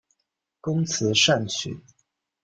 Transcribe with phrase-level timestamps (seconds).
[0.61, 1.79] 工词善曲。